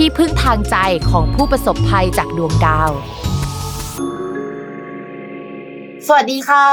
[0.00, 0.76] ที่พึ่งทางใจ
[1.10, 2.90] ของผู้ประสบภัยจากดวงดาว
[6.06, 6.66] สวัสดีค่ะ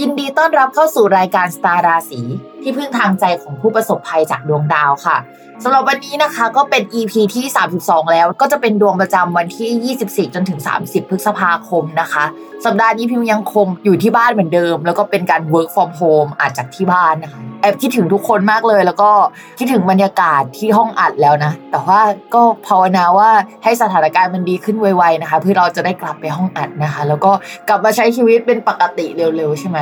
[0.00, 2.20] ยินดีต้อนรับเข้าสู่รายการสตาร์ราศี
[2.62, 5.16] ที่พึ่งทางใจของผู้ประสบภัยจากดวงดาวค่ะ
[5.64, 7.44] สำหรับวันนี้นะคะก็เป็น EP ที่
[7.78, 12.24] 32 แล้วก็จะเป็นดวงประจำวันที่ 24 จนถึง 30 พฤษภาคมนะคะ
[12.64, 19.10] สัปดาห์นี้พิมยังคงอยู่ที่บ้านเหมือนเดิม แล้วก็เป็นการ work from home อาจจากที่บ้านนะคะ แอบคิดถึงทุกคนมากเลย แล้วก็
[19.58, 22.00] คิดถึงบรรยากาศที่ห้องอัดแล้วนะ แต่ว่า
[22.34, 23.30] ก็ภาวนาว่า
[23.64, 27.32] ให้สถานการณ์มันดีขึ้นไวๆนะคะ เพื่อเราจะได้กลับไปห้องอัดนะคะ แล้วก็
[27.68, 29.78] กลับมาใช้ชีวิตเป็นปกติเร็วๆใช่ไหม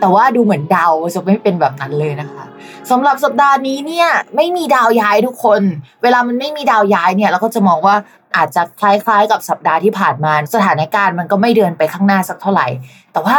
[0.00, 2.44] แต่ว่าดูเหมือนดาวจะไม่เป็นแบบนั้นเลยนะคะ
[2.90, 5.62] สำหรับสัปดาห์นี้เนี่ยไม่มีดาวย้ายทุกคน
[6.02, 7.96] เวลามันไม่มีดาวย้ายเนี่ยเราก็จะมองว่า
[8.36, 12.66] อาจจะคล้ายๆกับสัปดาห์ที่ผ่านมา สถานการณ์มันก็ไม่เดินไปข้างหน้าสักเท่าไหร่
[13.12, 13.38] แต่ว่า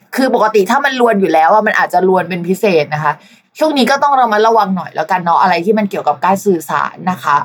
[0.15, 3.13] คือปกติถ้ามันลวนอยู่แล้วว่ามันอาจจะลวนเป็นพิเศษนะคะ
[3.59, 7.37] ช่วงนี้ก็ต้องเรามาระวังหน่อยแล้วกันเนาะอะไรที่มันเกี่ยวกับการสื่อสารนะคะ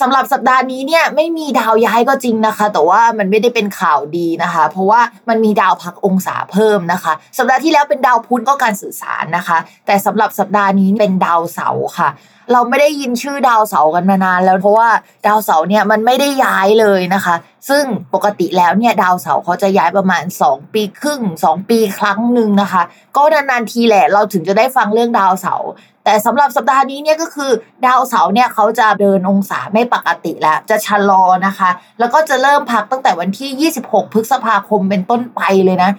[0.00, 12.08] สำหรับสัปดาห์นี้เนี่ยไม่มีดาวย้ายก็จริงนะคะ แต่ว่ามันไม่ได้เป็นข่าวดีนะคะ เพราะว่ามันมีดาวพักองศาเพิ่มนะคะ สัปดาห์ที่แล้วเป็นดาวพุธก็การสื่อสารนะคะ แต่สำหรับสัปดาห์นี้เป็นดาวเสาร์ค่ะ
[12.52, 14.88] เราไม่ได้ยินชื่อดาวเสาร์กันมานานแล้วเพราะว่า
[15.26, 17.34] ดาวเสาร์เนี่ยมันไม่ได้ย้ายเลยนะคะ
[17.68, 22.82] ซึ่งปกติแล้วเนี่ยดาวเสาร์เขาจะย้ายประมาณ 2 ปีครึ่ง 2 ปีครั้งหนึ่งนะคะ
[23.16, 25.68] ก็นานๆทีแหละเราถึงจะได้ฟังเรื่องดาวเสาร์
[26.04, 27.50] แต่สำหรับสัปดาห์นี้เนี่ยก็คือ
[27.86, 35.90] ดาวเสาร์เนี่ยเขาจะเดินองศาไม่ปกติแล้ว จะชะลอนะคะ แล้วก็จะเริ่มพักตั้งแต่วันที่ 26 พฤษภาคมเป็นต้นไปเลยนะ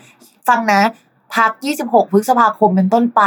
[0.48, 0.82] ฟังนะ
[1.36, 1.52] พัก
[1.84, 3.24] 26 พฤษภาคมเป็นต้นไป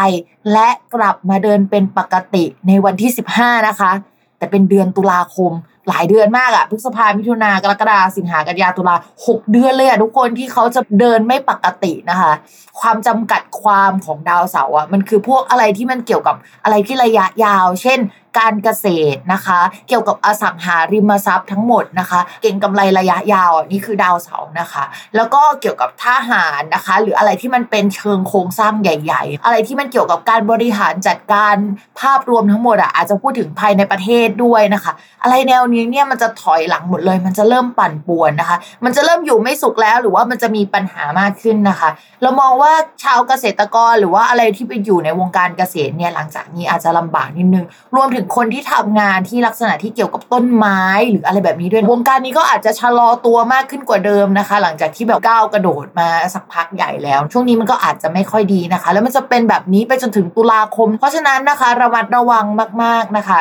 [0.52, 3.92] และกลับมาเดินเป็นปกติในวันที่ 15 นะคะ
[4.38, 5.52] แต่เป็นเดือนตุลาคม
[5.88, 12.32] หลายเดือนมากอะพฤษภามิถุนากรกฎาสิงหากันยาตุลาหกเดือนเลยอะทุกคนที่เขาจะเดินไม่ปกตินะคะ
[12.80, 17.98] ความจำกัดความของดาวเสาร์อะมันคือพวกอะไรที่มันเกี่ยวกับอะไรที่ระยะยาว เช่น
[18.38, 24.84] การเกษตรนะคะ เกี่ยวกับอสังหาริมทรัพย์ทั้งหมดนะคะ เก่งกำไรระยะยาวนี่คือดาวเสาร์นะคะ
[25.16, 31.56] แล้วก็เกี่ยวกับทหารนะคะ หรืออะไรที่มันเป็นเชิงโครงสร้างใหญ่ ๆ อะไรที่มันเกี่ยวกับการบริหารจัดการ
[32.00, 34.92] ภาพรวมทั้งหมดอะอาจจะพูดถึงภายในประเทศด้วยนะคะ
[35.22, 41.90] อะไรแนวนี้เนี่ยมันจะถอยหลังหมดเลย มันจะเริ่มปั่นป่วนนะคะ มันจะเริ่มอยู่ไม่สุขแล้วหรือว่ามันจะมีปัญหามากขึ้นนะคะ
[42.22, 47.64] เรามองว่าชาวเกษตรกรหรือว่าอะไรที่ไปอยู่ในวงการเกษตรเนี่ยหลังจากนี้อาจจะลำบากนิดนึง
[47.94, 62.44] รวมถึงคนที่ทำงานที่ลักษณะที่เกี่ยวกับต้นไม้หรืออะไรแบบนี้ด้วยวงการนี้ก็อาจจะชะลอตัวมากขึ้นกว่าเดิมนะคะ หลังจากที่แบบก้าวกระโดดมาสักพักใหญ่แล้ว ช่วงนี้มันก็อาจจะไม่ค่อยดีนะคะ แล้วมันจะเป็นแบบนี้ไปจนถึงตุลาคม เพราะฉะนั้นนะคะระมัดระวัง
[62.82, 63.40] มาก ๆนะคะ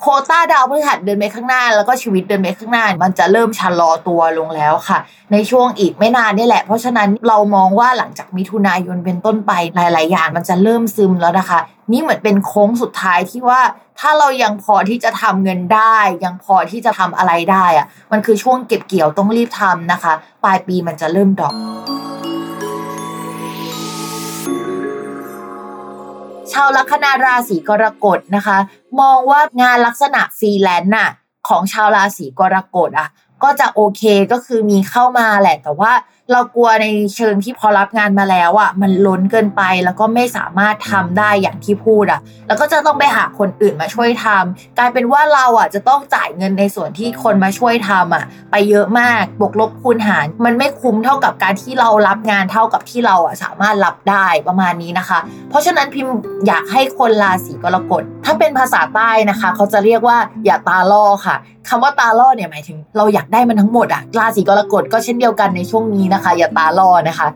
[0.00, 4.98] โคต้าดาวพฤหัสเดินไปข้างหน้า แล้วก็ชีวิตเดินไปข้างหน้า มันจะเริ่มชะลอตัวลงแล้วค่ะ
[5.32, 11.58] ในช่วงอีกไม่นานนี่แหละ เพราะฉะนั้นเรามองว่าหลังจากมิถุนายนเป็นต้นไปหลาย ๆ อย่างมันจะเริ่มซึมแล้วนะคะ
[11.92, 13.60] นี่เหมือนเป็นโค้งสุดท้ายที่ว่า
[13.98, 20.12] ถ้าเรายังพอที่จะทำเงินได้ ยังพอที่จะทำอะไรได้อะมันคือช่วงเก็บเกี่ยวต้องรีบทำนะคะ
[20.44, 21.52] ปลายปีมันจะเริ่มดอก
[26.52, 28.58] ชาวลัคนาราศีกรกฎนะคะ
[29.00, 31.10] มองว่างานลักษณะฟรีแลนซ์น่ะ
[31.48, 33.08] ของชาวราศีกรกฎอะ
[33.42, 34.02] ก็จะโอเค
[34.32, 35.92] ก็คือมีเข้ามาแหละแต่ว่า
[36.32, 36.86] เรากลัวใน
[37.16, 55.18] เชิงที่พอรับงานมาแล้วอะมันล้นเกินไปแล้วก็ไม่สามารถทำได้อย่างที่พูดอะ แล้วก็จะต้องไปหาคนอื่นมาช่วยทำกลายเป็นว่าเราอะจะต้องจ่ายเงินในส่วนที่คนมาช่วยทำอะ ไปเยอะมากบวกลบคูณหาร มันไม่คุ้มเท่ากับการที่เรารับงานเท่ากับที่เราอะสามารถรับได้ประมาณนี้นะคะ
[55.50, 56.14] เพราะฉะนั้นพิมพ์
[56.46, 61.36] อยากให้คนราศีกรกฎถ้าเป็นภาษาใต้นะคะ เขาจะเรียกว่าอย่าตาล่อค่ะ
[61.68, 67.28] คำว่าตาล่อเนี่ยหมายถึง เราอยากได้มันทั้งหมดอะราศีกรกฎก็เช่นเดียวกันในช่วงนี้นะนะคะ อย่าตาล่อนะคะ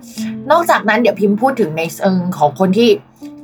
[0.51, 2.89] นอกจากนั้นเดี๋ยวพิมพ์พูดถึงในเชิงของคนที่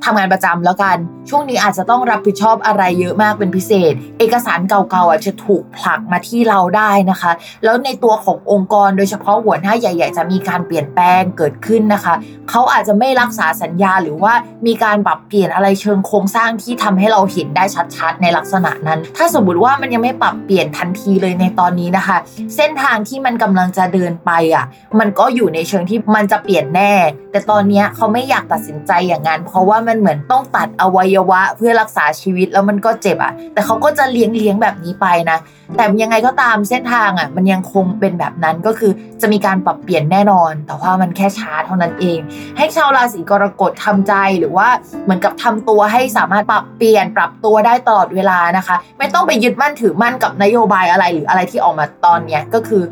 [0.03, 0.97] ทำงานประจำแล้วกัน
[1.29, 7.31] ช่วงนี้อาจจะต้องรับผิดชอบอะไรเยอะมากเป็นพิเศษ เอกสารเก่าๆอะจะถูกผลักมาที่เราได้นะคะ
[7.63, 12.13] แล้วในตัวขององค์กรโดยเฉพาะหัวหน้าใหญ่ ๆ จะมีการเปลี่ยนแปลงเกิดขึ้นนะคะ
[12.49, 14.33] เขาอาจจะไม่รักษาสัญญาหรือว่า
[14.67, 17.63] มีการปรับเปลี่ยนอะไรเชิงโครงสร้างที่ทำให้เราเห็นได้
[17.95, 22.17] ชัดๆ ในลักษณะนั้น ถ้าสมมติว่ามันยังไม่ปรับเปลี่ยนทันทีเลยในตอนนี้นะคะ
[22.55, 24.65] เส้นทางที่มันกำลังจะเดินไปอะ
[24.99, 26.93] มันก็อยู่ในเชิงที่มันจะเปลี่ยนแน่
[27.31, 35.37] แต่ตอนนี้เขาไม่อยากตัดสินใจอย่างนั้นเพราะว่ามันเหมือนต้องตัดอวัยวะเพื่อรักษาชีวิตแล้วมันก็เจ็บอะ แต่เขาก็จะเลี้ยงเลี้ยงแบบนี้ไปนะ
[35.75, 38.91] แต่ยังไงก็ตามเส้นทางอะมันยังคงเป็นแบบนั้นก็คือ
[39.21, 42.19] จะมีการปรับเปลี่ยนแน่นอน แต่ว่ามันแค่ช้าเท่านั้นเอง
[42.57, 44.67] ให้ชาวราศีกรกฎทำใจหรือว่า
[45.03, 52.83] เหมือนกับทำตัวให้สามารถปรับเปลี่ยนปรับตัวได้ตลอดเวลานะคะ ไม่ต้องไปยึดมั่นถือมั่นกับนโยบายอะไรหรืออะไรที่ออกมาตอนเนี้ยก็คือ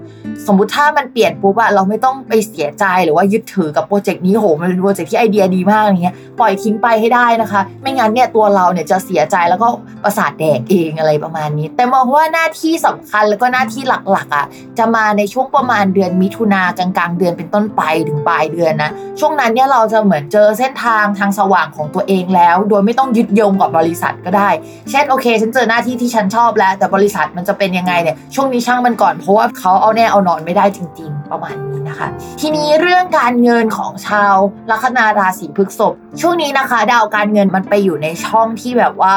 [0.48, 9.68] สมมุติถ้ามันเปลี่ยนปุ๊บอะเราไม่ต้องไปเสียใจหรือว่ายึดถือกับโปรเจกต์นี้โหมันเป็นโปรเจกต์ที่ไอเดียดีมากอย่างเงี้ยปล่อยทิ้งไปให้ได้นะคะ ไม่งั้นเนี่ยตัวเราเนี่ยจะเสียใจแล้วก็
[10.04, 14.46] ประสาทแดกเองอะไรประมาณนี้ แต่มองว่าหน้าที่ที่สำคัญแล้วก็หน้าที่หลักๆอะ
[14.78, 24.50] จะมาในช่วงประมาณเดือนมิถุนากลางๆ เดือนเป็นต้นไปถึงปลายเดือนนะช่วงนั้นเนี่ยเราจะเหมือนเจอเส้นทางทางสว่างของตัวเองแล้ว โดยไม่ต้องยึดโยงกับบริษัทก็ได้
[24.92, 32.08] เช่นโอเค ฉันเจอหน้าที่ที่ฉันชอบแล้ว แต่บริษัทมันจะเป็นยังไงเนี่ยช่วงนี้ช่างมันก่อนเพราะว่าเขาเอาแน่เอานอนไม่ได้จริง ๆ ประมาณนี้นะคะ
[32.42, 34.36] ทีนี้เรื่องการเงินของชาว
[34.72, 39.16] ลัคนาราศีพฤษภช่วงนี้นะคะ ดาวการเงินมันไปอยู่ในช่องที่แบบว่า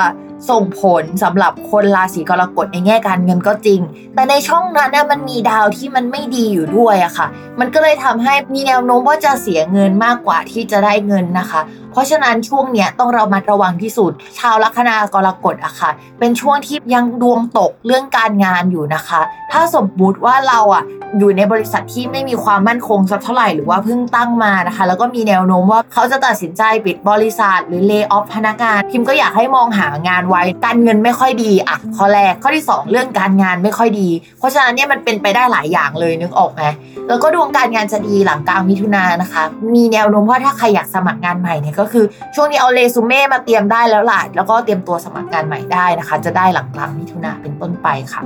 [0.50, 3.80] ส่งผลสำหรับคนราศีกรกฎในแง่การเงินก็จริง
[4.14, 7.26] แต่ในช่องนั้นน่ยมันมีดาวที่มันไม่ดีอยู่ด้วยอะค่ะ
[7.60, 11.60] มันก็เลยทำให้มีแนวโน้มว่าจะเสียเงินมากกว่าที่จะได้เงินนะคะ
[11.92, 19.20] เพราะฉะนั้นช่วงเนี้ยต้องเรามาระวังที่สุด ชาวลัคนากรกฎอะค่ะ เป็นช่วงที่ยังดวงตกเรื่องการงานอยู่นะคะ
[19.52, 20.84] ถ้าสมมุติว่าเราอะ
[21.18, 34.08] อยู่ในบริษัทที่ไม่มีความมั่นคงสักเท่าไหร่หรือว่าเพิ่งตั้งมานะคะ แล้วก็มีแนวโน้มว่าเขาจะตัดสินใจปิดบริษัท หรือเลิกออฟพนักงานพิมก็อยากให้มองหางานไว้ การเงินไม่ค่อยดีอะข้อแรกข้อที่ 2 เรื่องการงานไม่ค่อยดี
[34.38, 36.62] เพราะฉะนั้นเนี่ยมันเป็นไปได้หลายอย่างเลยนึกออกไหม
[37.08, 39.44] แล้วก็ดวงการงานจะดีหลังกลางมิถุนายนนะคะ
[39.74, 48.22] มีแนวโน้มว่าถ้าใครอยากสมัครงานใหม่เนี่ยก็คือช่วงนี้เอาเรซูเม่มาเตรียมได้แล้วล่ะแล้วก็เตรียมตัวสมัครงานใหม่ได้นะคะ จะได้หลังกลางมิถุนาเป็นต้นไปค่ะ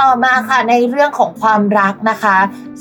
[0.00, 2.36] ต่อมาค่ะในเรื่องของความรักนะคะ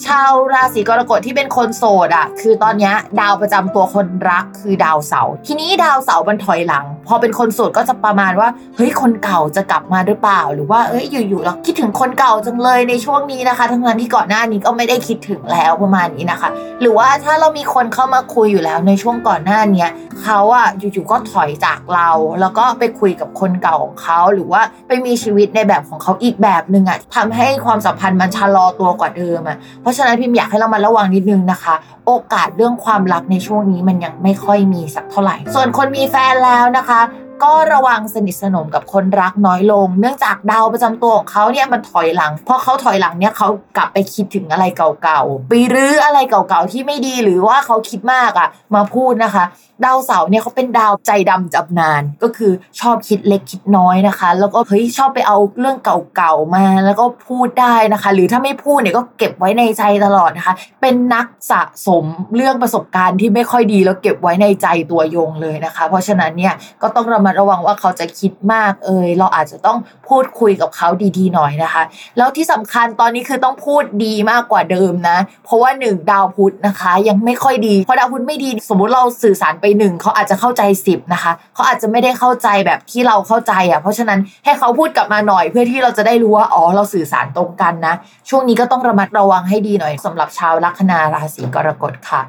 [0.05, 16.49] ชาวราศีกรกฎที่เป็นคนโสดอะคือตอนนี้ดาวประจำตัวคนรักคือดาวเสาร์ทีนี้ดาวเสาร์มันถอยหลัง พอเป็นคนโสดก็จะประมาณว่าเฮ้ยคนเก่าจะกลับมาหรือเปล่า หรือว่าเอ้ยอยู่ๆเราคิดถึงคนเก่าจังเลยในช่วงนี้นะคะ ทั้งนั้นที่ก่อนหน้านี้ก็ไม่ได้คิดถึงแล้วประมาณนี้นะคะ
[16.81, 19.87] หรือว่าถ้าเรามีคนเข้ามาคุยอยู่แล้วในช่วงก่อนหน้านี้
[20.21, 22.09] เขาอะอยู่ๆก็ถอยจากเรา
[22.41, 31.75] แล้วก็ไปคุยกับคนเก่าของเขาหรือว่าไปมีชีวิตในแบบของเขาอีกแบบหนึ่งอะทำให้ความสัมพันธ์มันชะลอตัวกว่าเดิมอะเพราะฉะนั้นพิมอยากให้เรามาระวังนิดนึงนะคะ
[32.07, 37.01] โอกาสเรื่องความรักในช่วงนี้มันยังไม่ค่อยมีสักเท่าไหร่ ส่วนคนมีแฟนแล้วนะคะ
[37.43, 49.45] ก็ระวังสนิทสนมกับคนรักน้อยลง เนื่องจากดาวประจำตัวของเขาเนี่ยมันถอยหลังพอเขาถอยหลังเนี่ยเขากลับไปคิดถึงอะไรเก่าๆไปรื้ออะไรเก่าๆที่ไม่ดีหรือว่าเขาคิดมากอะ่ะ มาพูดนะคะ
[49.85, 62.05] ดาวเสาร์เนี่ยเขาเป็นดาวใจดำจำนาน ก็คือชอบคิดเล็กคิดน้อยนะคะ แล้วก็เฮ้ยชอบไปเอาเรื่องเก่าๆมา แล้วก็พูดได้นะคะ หรือถ้าไม่พูดเนี่ยก็เก็บไว้ในใจตลอดนะคะ เป็นนักสะสม
[62.35, 71.83] เรื่องประสบการณ์ที่ไม่ค่อยดีแล้วเก็บไว้ในใจตัวยงเลยนะคะ เพราะฉะนั้นเนี่ยก็ต้องระมัดระวังว่าเขาจะคิดมากเอยเราอาจจะต้องพูดคุยกับเขาดีๆหน่อยนะคะ
[72.17, 87.93] แล้วที่สำคัญตอนนี้คือต้องพูดดีมากกว่าเดิมนะ เพราะว่าหนึ่งดาวพุธนะคะ ยังไม่ค่อยดีเพอดาวพุธไม่ดีสมมุติเราสื่อสารไปหนึ่งเขาอาจจะเข้าใจสิบนะคะเขาอาจจะไม่ได้เข้าใจแบบที่เราเข้าใจอะเพราะฉะนั้นให้เขาพูดกลับมาหน่อย เพื่อที่เราจะได้รู้ว่าอ๋อเราสื่อสารตรงกันนะ
[88.29, 92.21] ช่วงนี้ก็ต้องระมัดระวังให้ดีหน่อยสำหรับชาวลัคนาราศีกรกฎค่ะ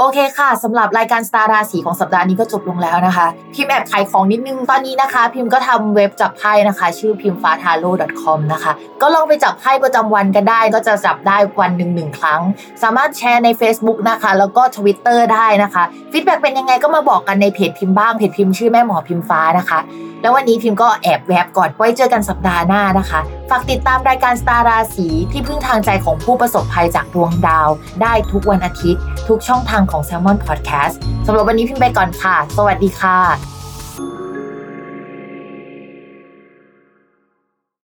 [0.00, 7.90] โอเคค่ะสำหรับรายการสตาร์ราศีของสัปดาห์นี้ก็จบลงแล้วนะคะ พิมพ์แอบขายของนิดนึงตอนนี้นะคะ พิมพ์ก็ทำเว็บจับไพ่นะคะ ชื่อพิมฟ้าทาโร่
[8.22, 8.72] .com นะคะ
[9.02, 12.40] ก็ลองไปจับไพ่ประจำวันกันได้ ก็จะจับได้วันหนึ่งหนึ่งครั้ง
[12.82, 19.80] สามารถแชร์ใน Facebook นะคะ แล้วก็ Twitter ได้นะคะ feedback เป็นยังไงก็มาบอกกันในเพจพิมพ์บ้างเพจพิมพ์ชื่อแม่หมอพิมฟ้านะคะ
[20.22, 23.20] แล้ววันนี้พิมพ์ก็แอบแวบก่อนไว้เจอกันสัปดาห์หน้านะคะ
[23.50, 27.68] ฝากติดตามรายการสตาร์ราศีที่พึ่งทางใจของผู้ประสบภัยจากดวงดาว
[28.02, 30.94] ได้ทุกวันอาทิตย์ ทุกช่องทางของ Salmon Podcast
[31.26, 33.63] สำหรับวันนี้พิมพ์ไปก่อนค่ะ สวัสดีค่ะ